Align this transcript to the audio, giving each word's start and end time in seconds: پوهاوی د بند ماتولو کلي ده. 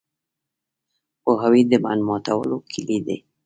پوهاوی 1.23 1.61
د 1.71 1.73
بند 1.83 2.01
ماتولو 2.09 2.57
کلي 2.73 2.99
ده. 3.05 3.17